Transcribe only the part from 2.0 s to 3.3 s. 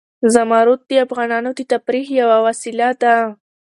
یوه وسیله ده.